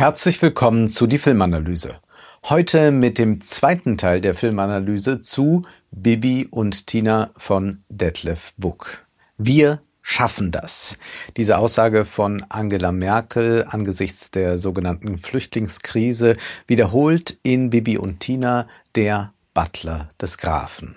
[0.00, 2.00] Herzlich willkommen zu die Filmanalyse.
[2.44, 9.06] Heute mit dem zweiten Teil der Filmanalyse zu Bibi und Tina von Detlef Book.
[9.36, 10.96] Wir schaffen das.
[11.36, 19.34] Diese Aussage von Angela Merkel angesichts der sogenannten Flüchtlingskrise wiederholt in Bibi und Tina der
[19.52, 20.96] Butler des Grafen.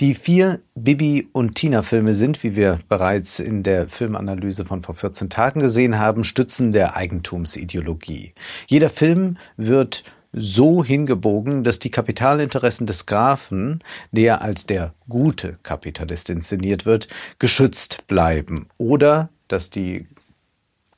[0.00, 4.94] Die vier Bibi und Tina Filme sind, wie wir bereits in der Filmanalyse von vor
[4.94, 8.32] 14 Tagen gesehen haben, Stützen der Eigentumsideologie.
[8.66, 16.30] Jeder Film wird so hingebogen, dass die Kapitalinteressen des Grafen, der als der gute Kapitalist
[16.30, 17.08] inszeniert wird,
[17.38, 20.06] geschützt bleiben oder dass die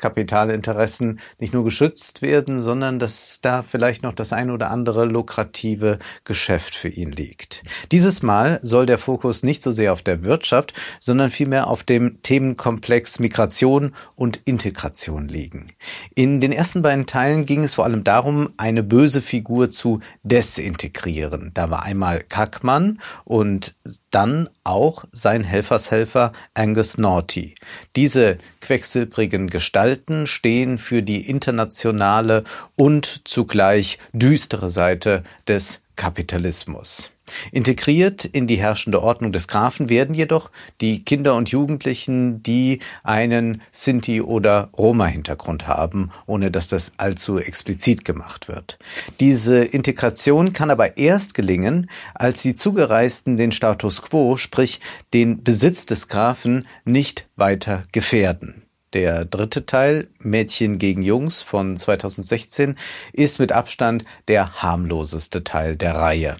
[0.02, 5.98] Kapitalinteressen nicht nur geschützt werden, sondern dass da vielleicht noch das ein oder andere lukrative
[6.24, 7.62] Geschäft für ihn liegt.
[7.92, 12.20] Dieses Mal soll der Fokus nicht so sehr auf der Wirtschaft, sondern vielmehr auf dem
[12.22, 15.68] Themenkomplex Migration und Integration liegen.
[16.14, 21.52] In den ersten beiden Teilen ging es vor allem darum, eine böse Figur zu desintegrieren.
[21.54, 23.76] Da war einmal Kackmann und
[24.10, 27.54] dann auch sein Helfershelfer Angus Naughty.
[27.94, 29.91] Diese quecksilbrigen Gestalten
[30.26, 32.44] stehen für die internationale
[32.76, 37.12] und zugleich düstere Seite des Kapitalismus.
[37.50, 43.62] Integriert in die herrschende Ordnung des Grafen werden jedoch die Kinder und Jugendlichen, die einen
[43.70, 48.78] Sinti- oder Roma-Hintergrund haben, ohne dass das allzu explizit gemacht wird.
[49.20, 54.80] Diese Integration kann aber erst gelingen, als die Zugereisten den Status quo, sprich
[55.14, 58.62] den Besitz des Grafen, nicht weiter gefährden.
[58.92, 62.76] Der dritte Teil, Mädchen gegen Jungs von 2016,
[63.12, 66.36] ist mit Abstand der harmloseste Teil der Reihe.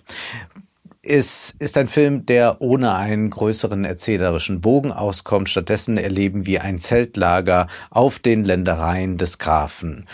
[1.05, 5.48] Es ist ein Film, der ohne einen größeren erzählerischen Bogen auskommt.
[5.48, 10.06] Stattdessen erleben wir ein Zeltlager auf den Ländereien des Grafen.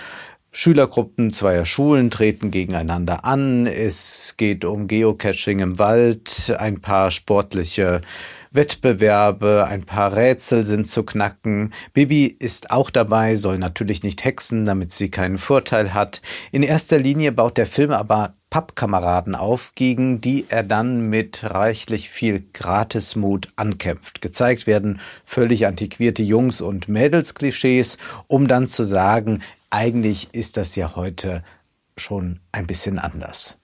[0.50, 3.66] Schülergruppen zweier Schulen treten gegeneinander an.
[3.66, 8.00] Es geht um Geocaching im Wald, ein paar sportliche
[8.50, 11.72] Wettbewerbe, ein paar Rätsel sind zu knacken.
[11.92, 16.22] Bibi ist auch dabei, soll natürlich nicht hexen, damit sie keinen Vorteil hat.
[16.52, 22.08] In erster Linie baut der Film aber Pappkameraden auf, gegen die er dann mit reichlich
[22.08, 24.22] viel Gratismut ankämpft.
[24.22, 30.96] Gezeigt werden völlig antiquierte Jungs- und Mädelsklischees, um dann zu sagen, eigentlich ist das ja
[30.96, 31.42] heute
[31.98, 33.58] schon ein bisschen anders.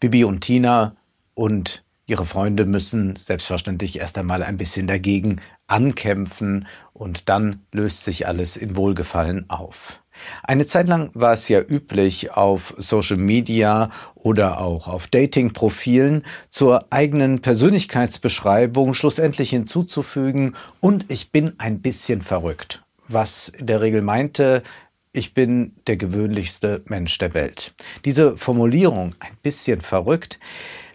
[0.00, 0.96] Bibi und Tina
[1.34, 8.26] und ihre Freunde müssen selbstverständlich erst einmal ein bisschen dagegen ankämpfen und dann löst sich
[8.26, 10.00] alles in Wohlgefallen auf.
[10.42, 16.86] Eine Zeit lang war es ja üblich, auf Social Media oder auch auf Dating-Profilen zur
[16.90, 24.62] eigenen Persönlichkeitsbeschreibung schlussendlich hinzuzufügen und ich bin ein bisschen verrückt, was in der Regel meinte,
[25.12, 27.74] ich bin der gewöhnlichste Mensch der Welt.
[28.04, 30.38] Diese Formulierung, ein bisschen verrückt,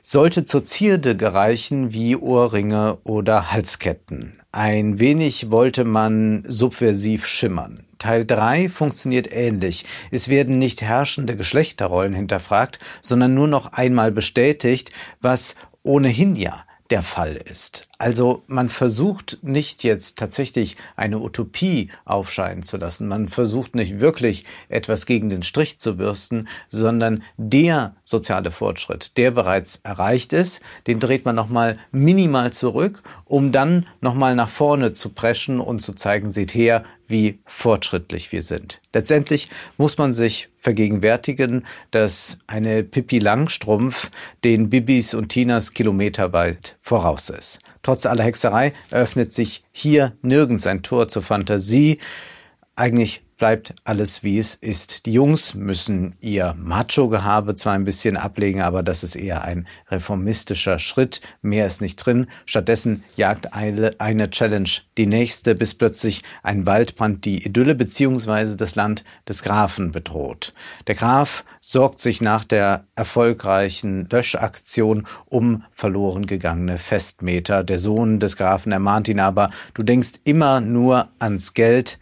[0.05, 4.37] sollte zur Zierde gereichen wie Ohrringe oder Halsketten.
[4.51, 7.85] Ein wenig wollte man subversiv schimmern.
[7.99, 9.85] Teil 3 funktioniert ähnlich.
[10.11, 14.91] Es werden nicht herrschende Geschlechterrollen hinterfragt, sondern nur noch einmal bestätigt,
[15.21, 17.87] was ohnehin ja der Fall ist.
[17.97, 23.07] Also man versucht nicht jetzt tatsächlich eine Utopie aufscheinen zu lassen.
[23.07, 29.31] Man versucht nicht wirklich etwas gegen den Strich zu bürsten, sondern der soziale Fortschritt, der
[29.31, 35.09] bereits erreicht ist, den dreht man nochmal minimal zurück, um dann nochmal nach vorne zu
[35.09, 36.83] preschen und zu zeigen, seht her,
[37.13, 38.81] wie fortschrittlich wir sind.
[38.91, 39.47] Letztendlich
[39.77, 44.09] muss man sich vergegenwärtigen, dass eine Pippi Langstrumpf
[44.43, 47.59] den Bibis und Tinas kilometerweit voraus ist.
[47.83, 51.99] Trotz aller Hexerei eröffnet sich hier nirgends ein Tor zur Fantasie.
[52.75, 55.05] Eigentlich bleibt alles wie es ist.
[55.05, 60.79] Die Jungs müssen ihr Macho-Gehabe zwar ein bisschen ablegen, aber das ist eher ein reformistischer
[60.79, 61.19] Schritt.
[61.41, 62.27] Mehr ist nicht drin.
[62.45, 68.55] Stattdessen jagt eine, Challenge die nächste, bis plötzlich ein Waldbrand die Idylle bzw.
[68.55, 70.53] das Land des Grafen bedroht.
[70.87, 77.65] Der Graf sorgt sich nach der erfolgreichen Löschaktion um verloren gegangene Festmeter.
[77.65, 81.99] Der Sohn des Grafen ermahnt ihn aber, du denkst immer nur ans Geld.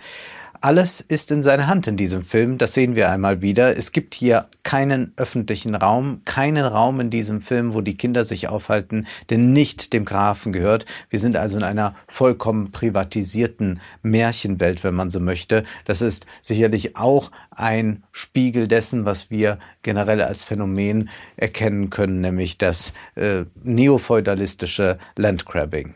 [0.63, 3.75] Alles ist in seiner Hand in diesem Film, das sehen wir einmal wieder.
[3.75, 8.47] Es gibt hier keinen öffentlichen Raum, keinen Raum in diesem Film, wo die Kinder sich
[8.47, 10.85] aufhalten, der nicht dem Grafen gehört.
[11.09, 15.63] Wir sind also in einer vollkommen privatisierten Märchenwelt, wenn man so möchte.
[15.85, 22.59] Das ist sicherlich auch ein Spiegel dessen, was wir generell als Phänomen erkennen können, nämlich
[22.59, 25.95] das äh, neofeudalistische Landgrabbing.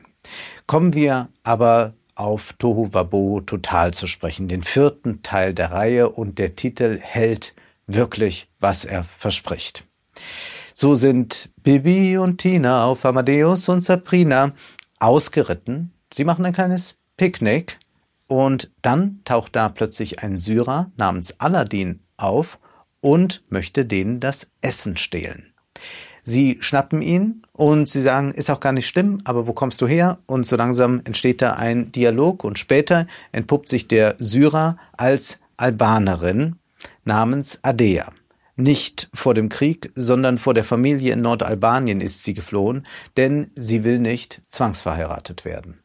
[0.66, 6.40] Kommen wir aber auf Tohu Wabo total zu sprechen, den vierten Teil der Reihe und
[6.40, 7.54] der Titel hält
[7.88, 9.86] wirklich, was er verspricht.
[10.74, 14.54] So sind Bibi und Tina auf Amadeus und Sabrina
[15.00, 15.94] ausgeritten.
[16.14, 17.78] Sie machen ein kleines Picknick
[18.28, 22.60] und dann taucht da plötzlich ein Syrer namens Aladdin auf
[23.02, 25.55] und möchte denen das Essen stehlen.
[26.28, 29.88] Sie schnappen ihn und sie sagen, ist auch gar nicht schlimm, aber wo kommst du
[29.88, 30.18] her?
[30.26, 36.56] Und so langsam entsteht da ein Dialog und später entpuppt sich der Syrer als Albanerin
[37.04, 38.12] namens Adea.
[38.56, 42.88] Nicht vor dem Krieg, sondern vor der Familie in Nordalbanien ist sie geflohen,
[43.18, 45.85] denn sie will nicht zwangsverheiratet werden.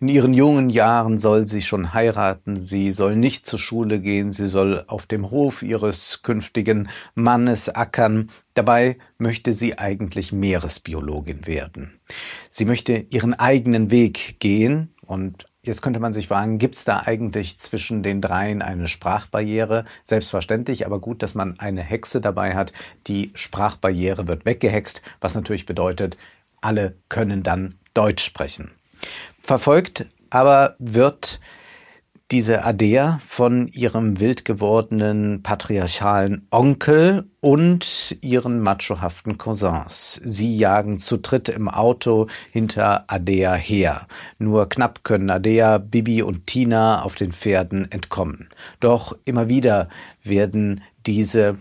[0.00, 4.48] In ihren jungen Jahren soll sie schon heiraten, sie soll nicht zur Schule gehen, sie
[4.48, 8.30] soll auf dem Hof ihres künftigen Mannes ackern.
[8.54, 11.98] Dabei möchte sie eigentlich Meeresbiologin werden.
[12.48, 17.02] Sie möchte ihren eigenen Weg gehen und Jetzt könnte man sich fragen, gibt es da
[17.04, 19.84] eigentlich zwischen den dreien eine Sprachbarriere?
[20.02, 22.72] Selbstverständlich, aber gut, dass man eine Hexe dabei hat.
[23.06, 26.16] Die Sprachbarriere wird weggehext, was natürlich bedeutet,
[26.62, 28.77] alle können dann Deutsch sprechen
[29.40, 31.40] verfolgt, aber wird
[32.30, 40.20] diese Adea von ihrem wild gewordenen patriarchalen Onkel und ihren machohaften Cousins.
[40.22, 44.06] Sie jagen zu dritt im Auto hinter Adea her.
[44.38, 48.48] Nur knapp können Adea, Bibi und Tina auf den Pferden entkommen.
[48.80, 49.88] Doch immer wieder
[50.22, 51.56] werden diese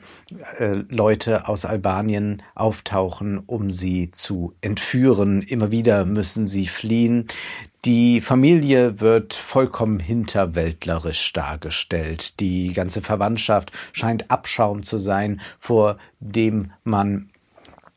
[0.59, 5.41] äh, Leute aus Albanien auftauchen, um sie zu entführen.
[5.41, 7.27] Immer wieder müssen sie fliehen.
[7.87, 12.41] Die Familie wird vollkommen hinterwäldlerisch dargestellt.
[12.41, 17.29] Die ganze Verwandtschaft scheint Abschaum zu sein, vor dem man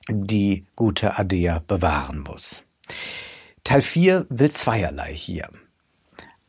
[0.08, 2.62] die gute Adea bewahren muss.
[3.64, 5.48] Teil 4 will zweierlei hier.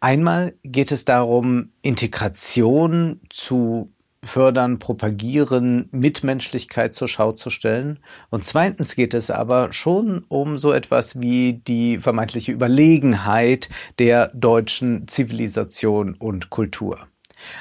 [0.02, 3.90] Einmal geht es darum, Integration zu
[4.24, 8.00] fördern, propagieren, Mitmenschlichkeit zur Schau zu stellen.
[8.30, 13.70] Und zweitens geht es aber schon um so etwas wie die vermeintliche Überlegenheit
[14.00, 17.11] der deutschen Zivilisation und Kultur.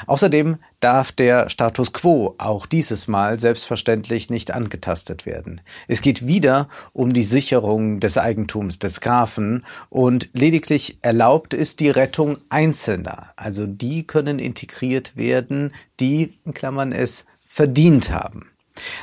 [0.06, 5.61] Außerdem darf der Status quo auch dieses Mal selbstverständlich nicht angetastet werden.
[5.88, 11.91] Es geht wieder um die Sicherung des Eigentums des Grafen und lediglich erlaubt ist die
[11.91, 13.31] Rettung Einzelner.
[13.37, 18.50] Also die können integriert werden, die, in Klammern es, verdient haben.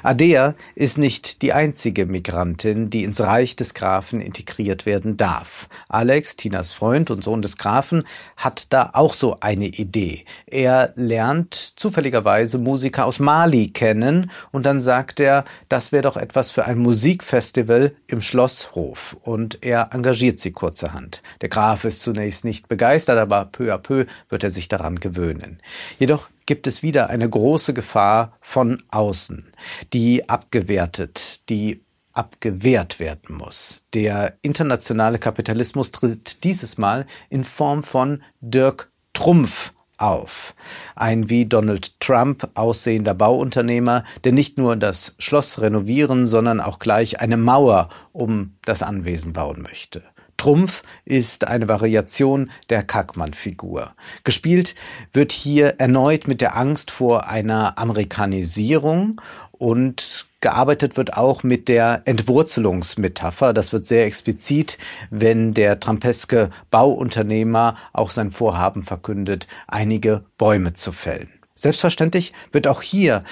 [0.03, 5.67] Adea ist nicht die einzige Migrantin, die ins Reich des Grafen integriert werden darf.
[5.89, 8.03] Alex, Tinas Freund und Sohn des Grafen,
[8.35, 10.25] hat da auch so eine Idee.
[10.45, 16.51] Er lernt zufälligerweise Musiker aus Mali kennen und dann sagt er, das wäre doch etwas
[16.51, 21.21] für ein Musikfestival im Schlosshof und er engagiert sie kurzerhand.
[21.41, 25.61] Der Graf ist zunächst nicht begeistert, aber peu à peu wird er sich daran gewöhnen.
[25.99, 29.51] Jedoch gibt es wieder eine große Gefahr von außen,
[29.93, 31.83] die abgewertet, die
[32.13, 33.83] abgewehrt werden muss.
[33.93, 40.55] Der internationale Kapitalismus tritt dieses Mal in Form von Dirk Trumpf auf.
[40.95, 47.19] Ein wie Donald Trump aussehender Bauunternehmer, der nicht nur das Schloss renovieren, sondern auch gleich
[47.19, 50.03] eine Mauer um das Anwesen bauen möchte.
[50.37, 53.93] Trumpf ist eine Variation der Kackmann-Figur.
[54.23, 54.75] Gespielt
[55.11, 59.19] wird hier erneut mit der Angst vor einer Amerikanisierung
[59.51, 63.53] und gearbeitet wird auch mit der Entwurzelungsmetapher.
[63.53, 64.77] Das wird sehr explizit,
[65.09, 71.36] wenn der trampeske Bauunternehmer auch sein Vorhaben verkündet, einige Bäume zu fällen.
[71.57, 73.23] Selbstverständlich wird auch hier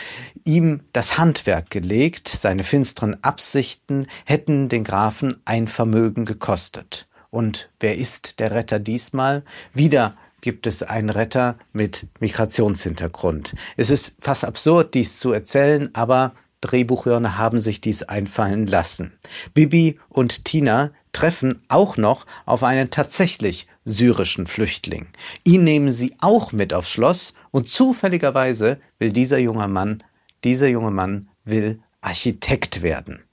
[0.46, 7.08] ihm das Handwerk gelegt, seine finsteren Absichten hätten den Grafen ein Vermögen gekostet.
[7.30, 9.44] Und wer ist der Retter diesmal?
[9.74, 13.54] Wieder gibt es einen Retter mit Migrationshintergrund.
[13.78, 19.20] Es ist fast absurd, dies zu erzählen, aber Drehbuchhörner haben sich dies einfallen lassen.
[19.54, 25.08] Bibi und Tina treffen auch noch auf einen tatsächlich syrischen Flüchtling.
[25.44, 30.04] Ihn nehmen sie auch mit aufs Schloss und zufälligerweise will dieser junge Mann,
[30.44, 33.24] dieser junge Mann will Architekt werden.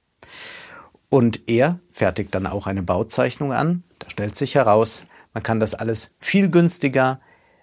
[1.09, 3.83] Und er fertigt dann auch eine Bauzeichnung an.
[3.99, 5.05] Da stellt sich heraus,
[5.35, 7.21] man kann das alles viel günstiger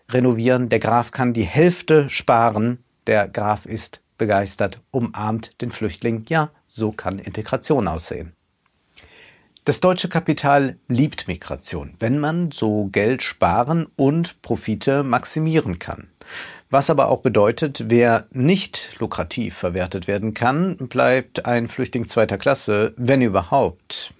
[0.09, 0.69] renovieren.
[0.69, 2.83] Der Graf kann die Hälfte sparen.
[3.07, 6.25] Der Graf ist begeistert, umarmt den Flüchtling.
[6.29, 8.33] Ja, so kann Integration aussehen.
[9.69, 16.07] Das deutsche Kapital liebt Migration, wenn man so Geld sparen und Profite maximieren kann.
[16.71, 22.95] Was aber auch bedeutet, wer nicht lukrativ verwertet werden kann, bleibt ein Flüchtling zweiter Klasse,
[22.97, 24.11] wenn überhaupt.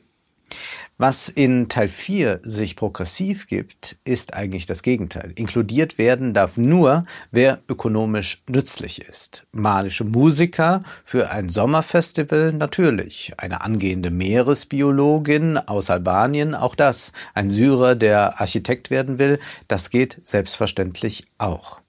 [1.01, 5.31] Was in Teil 4 sich progressiv gibt, ist eigentlich das Gegenteil.
[5.35, 9.47] Inkludiert werden darf nur, wer ökonomisch nützlich ist.
[9.53, 13.31] Malische Musiker für ein Sommerfestival natürlich.
[13.37, 17.13] Eine angehende Meeresbiologin aus Albanien, auch das.
[17.33, 19.39] Ein Syrer, der Architekt werden will,
[19.69, 21.79] das geht selbstverständlich auch.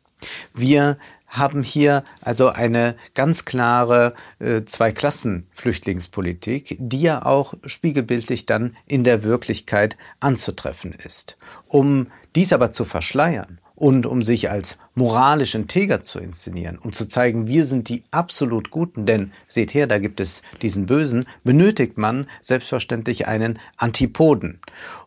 [0.54, 0.98] Wir
[1.30, 9.24] haben hier also eine ganz klare äh, Zwei-Klassen-Flüchtlingspolitik, die ja auch spiegelbildlich dann in der
[9.24, 11.36] Wirklichkeit anzutreffen ist.
[11.66, 17.08] Um dies aber zu verschleiern und um sich als moralisch integer zu inszenieren und zu
[17.08, 21.96] zeigen, wir sind die absolut Guten, denn seht her, da gibt es diesen Bösen, benötigt
[21.96, 24.60] man selbstverständlich einen Antipoden.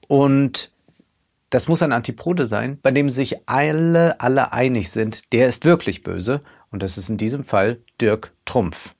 [0.07, 0.71] Und
[1.53, 6.01] das muss ein Antipode sein, bei dem sich alle, alle einig sind, der ist wirklich
[6.01, 6.41] böse.
[6.71, 8.95] Und das ist in diesem Fall Dirk Trumpf.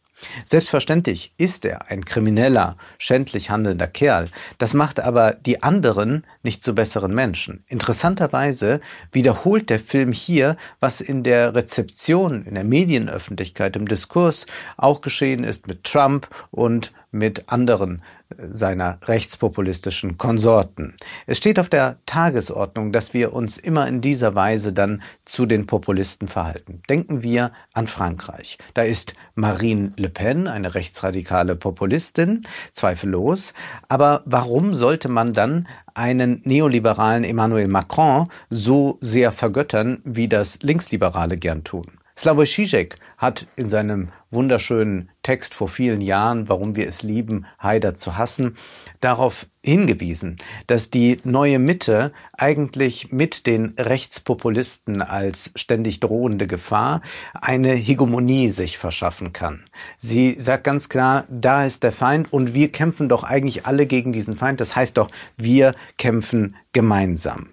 [0.46, 4.30] Selbstverständlich ist er ein krimineller, schändlich handelnder Kerl.
[4.60, 7.64] Das macht aber die anderen nicht zu besseren Menschen.
[7.68, 8.80] Interessanterweise
[9.12, 14.46] wiederholt der Film hier, was in der Rezeption, in der Medienöffentlichkeit, im Diskurs
[14.78, 18.02] auch geschehen ist mit Trump und mit anderen
[18.38, 20.96] seiner rechtspopulistischen Konsorten.
[21.28, 25.68] Es steht auf der Tagesordnung, dass wir uns immer in dieser Weise dann zu den
[25.68, 26.82] Populisten verhalten.
[26.90, 28.58] Denken wir an Frankreich.
[28.74, 32.44] Da ist Marine Le Pen, eine rechtsradikale Populistin,
[32.74, 33.54] zweifellos.
[33.88, 41.38] Aber warum sollte man dann einen neoliberalen Emmanuel Macron so sehr vergöttern, wie das Linksliberale
[41.38, 41.86] gern tun?
[42.16, 47.96] Slavoj Žižek hat in seinem wunderschönen Text vor vielen Jahren, warum wir es lieben, Haider
[47.96, 48.56] zu hassen,
[49.00, 50.36] darauf hingewiesen,
[50.68, 57.02] dass die neue Mitte eigentlich mit den Rechtspopulisten als ständig drohende Gefahr
[57.34, 59.66] eine Hegemonie sich verschaffen kann.
[59.98, 64.14] Sie sagt ganz klar, da ist der Feind und wir kämpfen doch eigentlich alle gegen
[64.14, 64.62] diesen Feind.
[64.62, 67.53] Das heißt doch, wir kämpfen gemeinsam.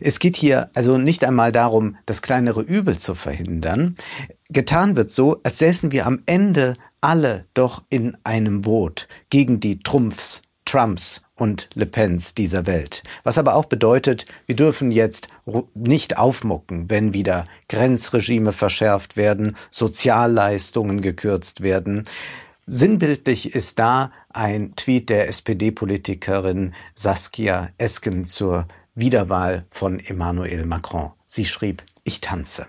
[0.00, 3.96] Es geht hier also nicht einmal darum, das kleinere Übel zu verhindern.
[4.50, 9.80] Getan wird so, als säßen wir am Ende alle doch in einem Boot gegen die
[9.80, 13.02] Trumpfs, Trumps und Le Pens dieser Welt.
[13.24, 15.28] Was aber auch bedeutet, wir dürfen jetzt
[15.74, 22.04] nicht aufmucken, wenn wieder Grenzregime verschärft werden, Sozialleistungen gekürzt werden.
[22.66, 31.12] Sinnbildlich ist da ein Tweet der SPD-Politikerin Saskia Esken zur Wiederwahl von Emmanuel Macron.
[31.26, 32.66] Sie schrieb, ich tanze.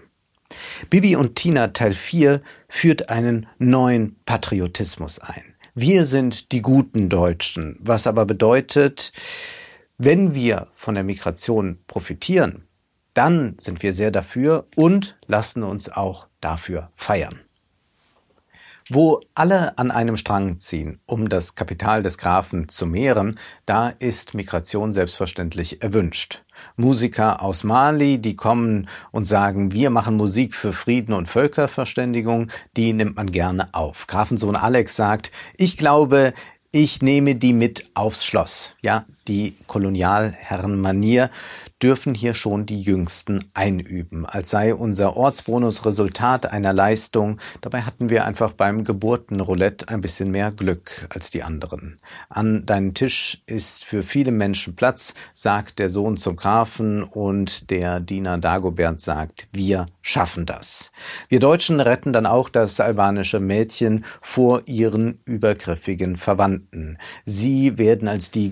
[0.89, 5.55] Bibi und Tina Teil 4 führt einen neuen Patriotismus ein.
[5.73, 9.13] Wir sind die guten Deutschen, was aber bedeutet,
[9.97, 12.65] wenn wir von der Migration profitieren,
[13.13, 17.39] dann sind wir sehr dafür und lassen uns auch dafür feiern.
[18.93, 24.33] Wo alle an einem Strang ziehen, um das Kapital des Grafen zu mehren, da ist
[24.33, 26.43] Migration selbstverständlich erwünscht.
[26.75, 32.91] Musiker aus Mali, die kommen und sagen, wir machen Musik für Frieden und Völkerverständigung, die
[32.91, 34.07] nimmt man gerne auf.
[34.07, 36.33] Grafensohn Alex sagt, ich glaube,
[36.71, 38.75] ich nehme die mit aufs Schloss.
[38.81, 41.29] Ja, die Kolonialherrenmanier
[41.81, 47.39] dürfen hier schon die Jüngsten einüben, als sei unser Ortsbonus Resultat einer Leistung.
[47.61, 51.99] Dabei hatten wir einfach beim Geburtenroulette ein bisschen mehr Glück als die anderen.
[52.29, 57.99] An deinem Tisch ist für viele Menschen Platz, sagt der Sohn zum Grafen und der
[57.99, 60.91] Diener Dagobert sagt, wir schaffen das.
[61.29, 66.97] Wir Deutschen retten dann auch das albanische Mädchen vor ihren übergriffigen Verwandten.
[67.25, 68.49] Sie werden als die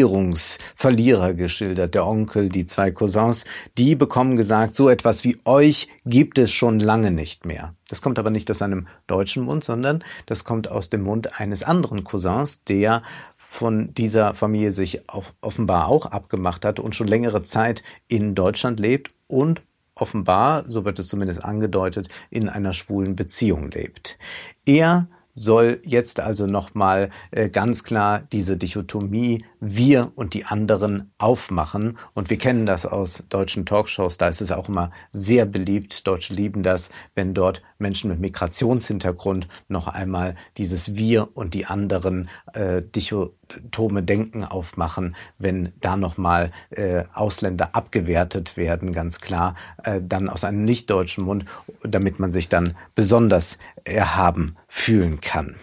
[0.00, 3.46] Globalisierungsverlierer geschildert, der Onkel, die die zwei Cousins,
[3.78, 7.74] die bekommen gesagt, so etwas wie euch gibt es schon lange nicht mehr.
[7.88, 11.62] Das kommt aber nicht aus einem deutschen Mund, sondern das kommt aus dem Mund eines
[11.62, 13.02] anderen Cousins, der
[13.34, 15.02] von dieser Familie sich
[15.40, 19.62] offenbar auch abgemacht hat und schon längere Zeit in Deutschland lebt und
[19.94, 24.18] offenbar, so wird es zumindest angedeutet, in einer schwulen Beziehung lebt.
[24.66, 31.98] Er soll jetzt also nochmal äh, ganz klar diese Dichotomie wir und die anderen aufmachen.
[32.14, 36.06] Und wir kennen das aus deutschen Talkshows, da ist es auch immer sehr beliebt.
[36.06, 42.28] Deutsche lieben das, wenn dort Menschen mit Migrationshintergrund noch einmal dieses wir und die anderen
[42.52, 50.28] äh, dichotome Denken aufmachen, wenn da nochmal äh, Ausländer abgewertet werden, ganz klar, äh, dann
[50.28, 51.44] aus einem nicht-deutschen Mund,
[51.82, 55.56] damit man sich dann besonders erhaben fühlen kann.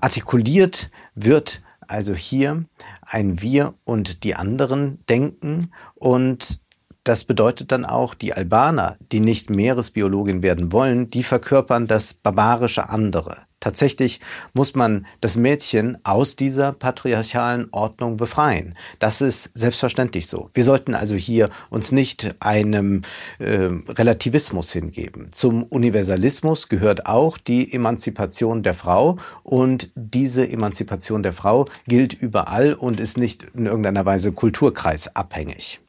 [0.00, 2.64] Artikuliert wird also hier
[3.02, 6.60] ein Wir und die anderen denken und
[7.08, 12.90] das bedeutet dann auch, die Albaner, die nicht Meeresbiologin werden wollen, die verkörpern das barbarische
[12.90, 13.48] andere.
[13.60, 14.20] Tatsächlich
[14.52, 18.74] muss man das Mädchen aus dieser patriarchalen Ordnung befreien.
[19.00, 20.48] Das ist selbstverständlich so.
[20.52, 23.02] Wir sollten also hier uns nicht einem
[23.38, 25.30] äh, Relativismus hingeben.
[25.32, 32.74] Zum Universalismus gehört auch die Emanzipation der Frau und diese Emanzipation der Frau gilt überall
[32.74, 35.80] und ist nicht in irgendeiner Weise kulturkreisabhängig.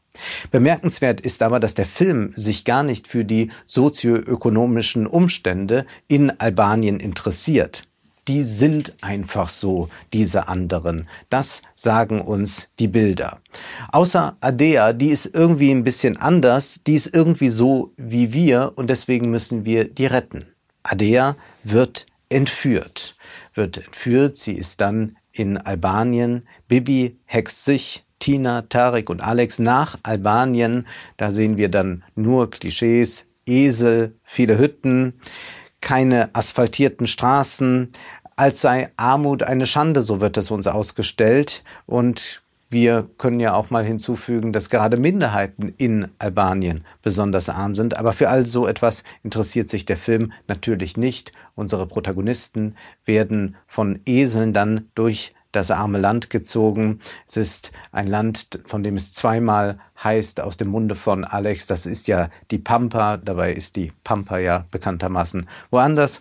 [0.50, 7.00] Bemerkenswert ist aber, dass der Film sich gar nicht für die sozioökonomischen Umstände in Albanien
[7.00, 7.84] interessiert.
[8.28, 11.08] Die sind einfach so, diese anderen.
[11.30, 13.40] Das sagen uns die Bilder.
[13.90, 18.88] Außer Adea, die ist irgendwie ein bisschen anders, die ist irgendwie so wie wir und
[18.90, 20.44] deswegen müssen wir die retten.
[20.82, 23.16] Adea wird entführt.
[23.54, 26.46] Wird entführt, sie ist dann in Albanien.
[26.68, 30.86] Bibi hext sich Tina, Tarek und Alex nach Albanien.
[31.16, 35.14] Da sehen wir dann nur Klischees, Esel, viele Hütten,
[35.80, 37.90] keine asphaltierten Straßen,
[38.36, 41.64] als sei Armut eine Schande, so wird es uns ausgestellt.
[41.86, 47.98] Und wir können ja auch mal hinzufügen, dass gerade Minderheiten in Albanien besonders arm sind.
[47.98, 51.32] Aber für all so etwas interessiert sich der Film natürlich nicht.
[51.56, 57.00] Unsere Protagonisten werden von Eseln dann durch das arme Land gezogen.
[57.26, 61.86] Es ist ein Land, von dem es zweimal heißt aus dem Munde von Alex, das
[61.86, 66.20] ist ja die Pampa, dabei ist die Pampa ja bekanntermaßen woanders.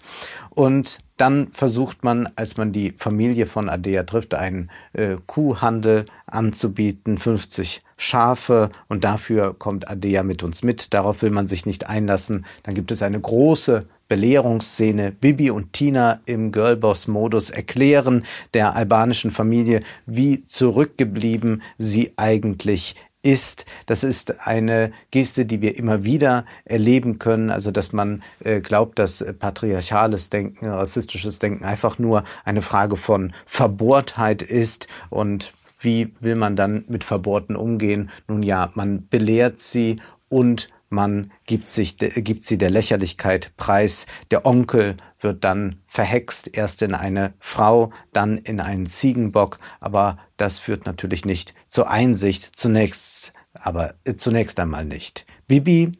[0.49, 7.17] Und dann versucht man, als man die Familie von Adea trifft, einen äh, Kuhhandel anzubieten,
[7.17, 10.93] 50 Schafe und dafür kommt Adea mit uns mit.
[10.93, 12.45] Darauf will man sich nicht einlassen.
[12.63, 15.11] Dann gibt es eine große Belehrungsszene.
[15.11, 18.23] Bibi und Tina im Girlboss-Modus erklären
[18.53, 23.65] der albanischen Familie, wie zurückgeblieben sie eigentlich ist.
[23.85, 27.49] Das ist eine Geste, die wir immer wieder erleben können.
[27.49, 33.33] Also, dass man äh, glaubt, dass patriarchales Denken, rassistisches Denken einfach nur eine Frage von
[33.45, 38.09] Verbohrtheit ist und wie will man dann mit Verbohrten umgehen?
[38.27, 44.05] Nun ja, man belehrt sie und man gibt, sich, gibt sie der Lächerlichkeit preis.
[44.31, 50.59] Der Onkel wird dann verhext, erst in eine Frau, dann in einen Ziegenbock, aber das
[50.59, 55.25] führt natürlich nicht zur Einsicht, zunächst, aber äh, zunächst einmal nicht.
[55.47, 55.91] Bibi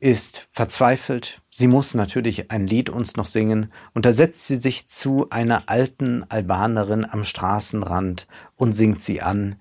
[0.00, 1.42] ist verzweifelt.
[1.50, 5.64] Sie muss natürlich ein Lied uns noch singen, und da setzt sie sich zu einer
[5.66, 9.56] alten Albanerin am Straßenrand und singt sie an.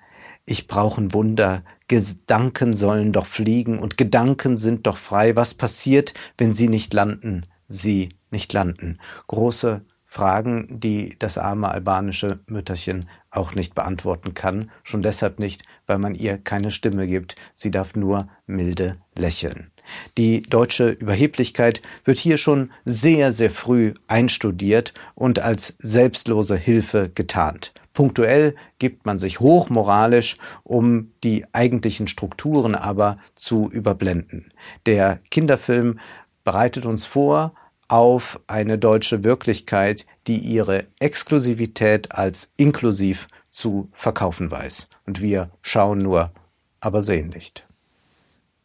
[0.46, 5.36] Ich brauche ein Wunder, Gedanken sollen doch fliegen und Gedanken sind doch frei.
[5.36, 7.46] Was passiert, wenn sie nicht landen?
[7.68, 9.00] Sie nicht landen.
[9.28, 16.00] Große Fragen, die das arme albanische Mütterchen auch nicht beantworten kann, schon deshalb nicht, weil
[16.00, 19.72] man ihr keine Stimme gibt, sie darf nur milde lächeln.
[20.18, 27.74] Die deutsche Überheblichkeit wird hier schon sehr, sehr früh einstudiert und als selbstlose Hilfe getarnt.
[27.94, 34.54] Punktuell gibt man sich hochmoralisch, um die eigentlichen Strukturen aber zu überblenden.
[34.88, 36.00] Der Kinderfilm
[36.44, 37.54] bereitet uns vor
[37.90, 44.88] auf eine deutsche Wirklichkeit, die ihre Exklusivität als inklusiv zu verkaufen weiß.
[45.06, 46.32] Und wir schauen nur,
[46.80, 47.68] aber sehen nicht.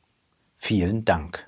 [0.55, 1.46] Vielen Dank.